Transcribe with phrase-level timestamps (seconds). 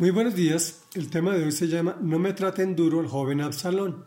[0.00, 0.84] Muy buenos días.
[0.94, 4.06] El tema de hoy se llama No me traten duro el joven Absalón.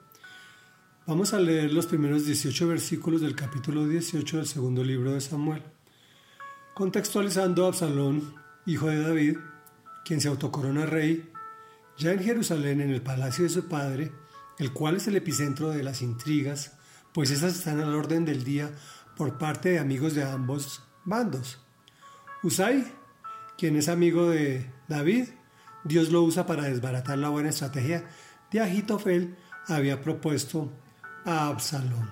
[1.06, 5.62] Vamos a leer los primeros 18 versículos del capítulo 18 del segundo libro de Samuel.
[6.74, 8.34] Contextualizando a Absalón,
[8.66, 9.38] hijo de David,
[10.04, 11.32] quien se autocorona rey,
[12.00, 14.12] ya en Jerusalén, en el palacio de su padre,
[14.58, 16.76] el cual es el epicentro de las intrigas,
[17.14, 18.72] pues esas están al orden del día
[19.16, 21.60] por parte de amigos de ambos bandos.
[22.42, 22.84] Usai,
[23.60, 25.26] quien es amigo de David,
[25.84, 28.06] Dios lo usa para desbaratar la buena estrategia
[28.52, 29.36] de Agitofel
[29.68, 30.72] había propuesto
[31.26, 32.10] a Absalón.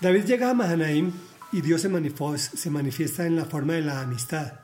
[0.00, 1.12] David llega a Mahanaim
[1.52, 4.60] y Dios se manifiesta, en la forma de la amistad,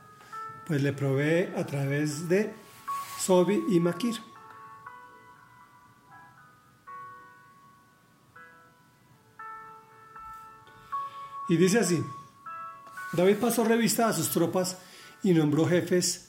[0.67, 2.53] pues le provee a través de
[3.19, 4.15] Sobi y Maquir.
[11.47, 12.03] Y dice así,
[13.13, 14.77] David pasó revista a sus tropas
[15.23, 16.28] y nombró jefes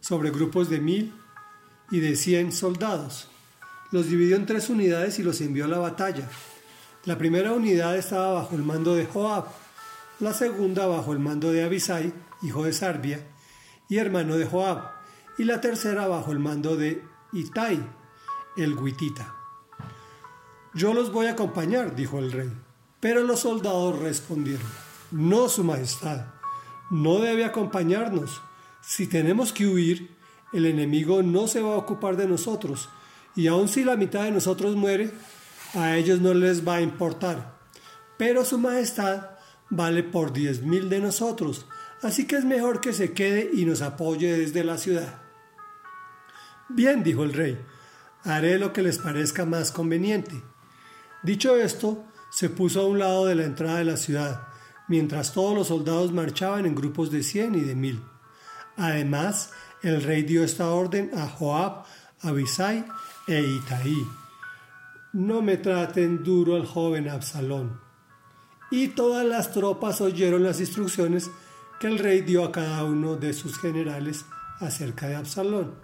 [0.00, 1.14] sobre grupos de mil
[1.90, 3.28] y de cien soldados.
[3.90, 6.28] Los dividió en tres unidades y los envió a la batalla.
[7.04, 9.46] La primera unidad estaba bajo el mando de Joab,
[10.20, 13.26] la segunda bajo el mando de Abisai, hijo de Sarbia,
[13.88, 14.90] y hermano de Joab,
[15.38, 17.02] y la tercera bajo el mando de
[17.32, 17.80] Itai,
[18.56, 19.34] el Guitita.
[20.74, 22.52] Yo los voy a acompañar, dijo el rey.
[23.00, 24.66] Pero los soldados respondieron,
[25.10, 26.26] no, su majestad,
[26.90, 28.42] no debe acompañarnos
[28.82, 30.16] si tenemos que huir,
[30.52, 32.88] el enemigo no se va a ocupar de nosotros,
[33.36, 35.12] y aun si la mitad de nosotros muere,
[35.74, 37.58] a ellos no les va a importar.
[38.18, 39.30] Pero su majestad
[39.70, 41.66] vale por diez mil de nosotros,
[42.02, 45.22] así que es mejor que se quede y nos apoye desde la ciudad.
[46.68, 47.58] Bien, dijo el rey,
[48.24, 50.42] haré lo que les parezca más conveniente.
[51.22, 54.48] Dicho esto, se puso a un lado de la entrada de la ciudad,
[54.88, 58.02] mientras todos los soldados marchaban en grupos de cien y de mil.
[58.80, 61.84] Además, el rey dio esta orden a Joab,
[62.22, 62.82] Abisai
[63.28, 64.06] e Itaí.
[65.12, 67.78] No me traten duro al joven Absalón.
[68.70, 71.30] Y todas las tropas oyeron las instrucciones
[71.78, 74.24] que el rey dio a cada uno de sus generales
[74.60, 75.74] acerca de Absalón.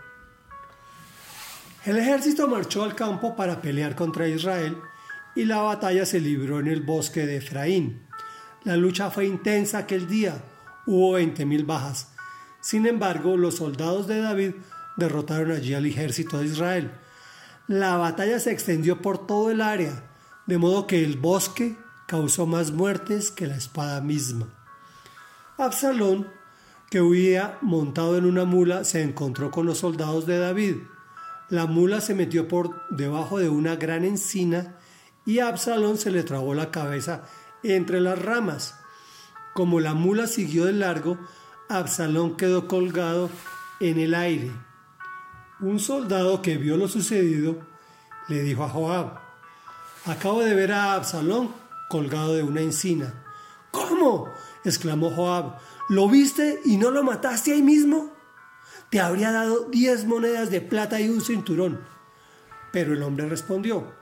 [1.85, 4.79] El ejército marchó al campo para pelear contra Israel
[5.35, 8.06] y la batalla se libró en el bosque de Efraín.
[8.65, 10.43] La lucha fue intensa aquel día,
[10.87, 12.16] hubo 20.000 bajas
[12.66, 14.54] sin embargo, los soldados de David
[14.97, 16.91] derrotaron allí al ejército de Israel.
[17.69, 20.03] La batalla se extendió por todo el área,
[20.47, 21.78] de modo que el bosque
[22.09, 24.49] causó más muertes que la espada misma.
[25.56, 26.26] Absalón,
[26.91, 30.78] que huía montado en una mula, se encontró con los soldados de David.
[31.49, 34.75] La mula se metió por debajo de una gran encina
[35.25, 37.26] y a Absalón se le trabó la cabeza
[37.62, 38.75] entre las ramas.
[39.55, 41.16] Como la mula siguió de largo,
[41.69, 43.28] Absalón quedó colgado
[43.81, 44.53] en el aire.
[45.60, 47.59] Un soldado que vio lo sucedido
[48.28, 49.19] le dijo a Joab,
[50.05, 51.53] acabo de ver a Absalón
[51.88, 53.25] colgado de una encina.
[53.71, 54.28] ¿Cómo?
[54.65, 58.12] exclamó Joab, ¿lo viste y no lo mataste ahí mismo?
[58.91, 61.81] Te habría dado diez monedas de plata y un cinturón.
[62.72, 63.93] Pero el hombre respondió,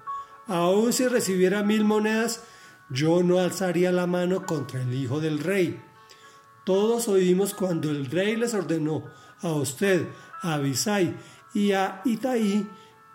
[0.46, 2.42] aun si recibiera mil monedas,
[2.90, 5.82] yo no alzaría la mano contra el hijo del rey.
[6.64, 9.04] Todos oímos cuando el rey les ordenó
[9.42, 10.08] a usted,
[10.40, 11.14] a Abisai
[11.52, 12.66] y a Itaí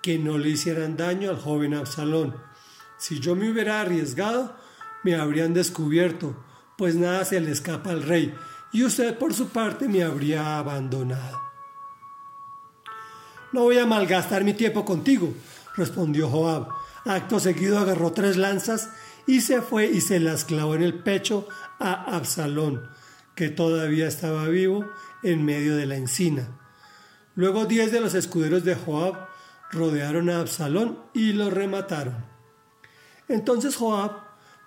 [0.04, 2.36] que no le hicieran daño al joven Absalón.
[2.98, 4.56] Si yo me hubiera arriesgado,
[5.04, 6.36] me habrían descubierto,
[6.78, 8.34] pues nada se le escapa al rey,
[8.72, 11.42] y usted por su parte me habría abandonado.
[13.52, 15.34] No voy a malgastar mi tiempo contigo,
[15.76, 16.70] respondió Joab.
[17.06, 18.92] Acto seguido agarró tres lanzas
[19.26, 21.48] y se fue y se las clavó en el pecho
[21.80, 22.90] a Absalón
[23.40, 24.86] que todavía estaba vivo
[25.24, 26.50] en medio de la encina.
[27.36, 29.30] Luego diez de los escuderos de Joab
[29.72, 32.26] rodearon a Absalón y lo remataron.
[33.30, 34.12] Entonces Joab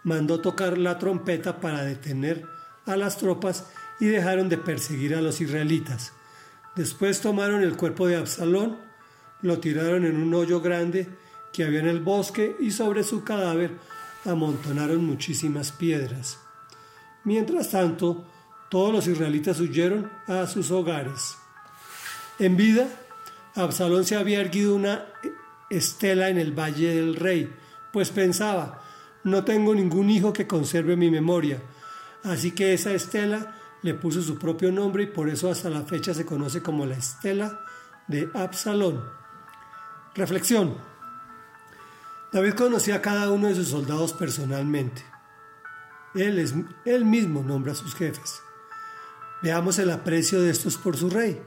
[0.05, 2.47] mandó tocar la trompeta para detener
[2.87, 3.67] a las tropas
[4.01, 6.15] y dejaron de perseguir a los israelitas.
[6.75, 8.79] Después tomaron el cuerpo de Absalón,
[9.43, 11.11] lo tiraron en un hoyo grande
[11.53, 13.73] que había en el bosque y sobre su cadáver
[14.25, 16.39] amontonaron muchísimas piedras.
[17.25, 18.32] Mientras tanto,
[18.73, 21.37] todos los israelitas huyeron a sus hogares.
[22.39, 22.89] En vida,
[23.55, 25.05] Absalón se había erguido una
[25.69, 27.55] estela en el valle del rey,
[27.93, 28.83] pues pensaba,
[29.25, 31.63] no tengo ningún hijo que conserve mi memoria.
[32.23, 36.15] Así que esa estela le puso su propio nombre y por eso hasta la fecha
[36.15, 37.61] se conoce como la estela
[38.09, 39.05] de Absalón.
[40.15, 40.79] Reflexión.
[42.33, 45.05] David conocía a cada uno de sus soldados personalmente.
[46.15, 46.55] Él, es,
[46.87, 48.41] él mismo nombra a sus jefes.
[49.43, 51.43] Veamos el aprecio de estos por su rey.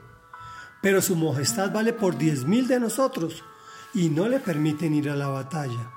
[0.82, 3.42] pero su majestad vale por diez mil de nosotros
[3.92, 5.90] y no le permiten ir a la batalla.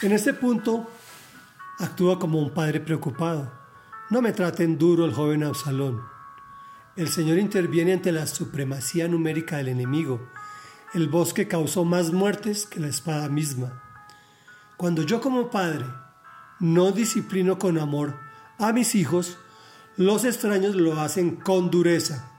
[0.00, 0.90] En este punto,
[1.78, 3.52] actúa como un padre preocupado.
[4.10, 6.02] No me traten duro el joven Absalón.
[6.96, 10.28] El Señor interviene ante la supremacía numérica del enemigo.
[10.92, 13.80] El bosque causó más muertes que la espada misma.
[14.76, 15.86] Cuando yo como padre
[16.58, 18.18] no disciplino con amor
[18.58, 19.38] a mis hijos,
[19.96, 22.30] los extraños lo hacen con dureza.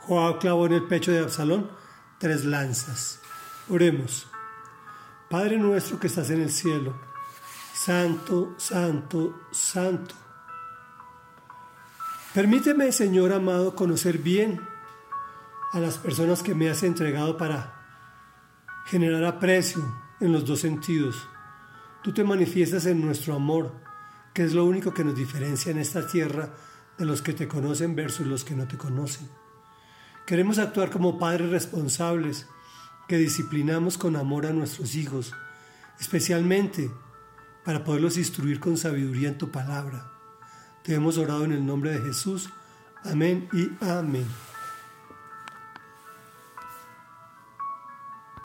[0.00, 1.70] Joab clavó en el pecho de Absalón
[2.18, 3.20] tres lanzas.
[3.68, 4.26] Oremos.
[5.28, 6.98] Padre nuestro que estás en el cielo,
[7.72, 10.14] santo, santo, santo
[12.34, 14.60] Permíteme, Señor amado, conocer bien
[15.72, 17.74] a las personas que me has entregado para
[18.86, 19.82] generar aprecio
[20.20, 21.26] en los dos sentidos.
[22.04, 23.72] Tú te manifiestas en nuestro amor,
[24.32, 26.54] que es lo único que nos diferencia en esta tierra
[27.00, 29.26] de los que te conocen versus los que no te conocen.
[30.26, 32.46] Queremos actuar como padres responsables,
[33.08, 35.32] que disciplinamos con amor a nuestros hijos,
[35.98, 36.90] especialmente
[37.64, 40.12] para poderlos instruir con sabiduría en tu palabra.
[40.84, 42.50] Te hemos orado en el nombre de Jesús.
[43.02, 44.49] Amén y amén.